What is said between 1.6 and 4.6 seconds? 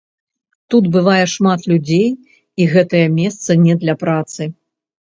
людзей, і гэтае месца не для працы.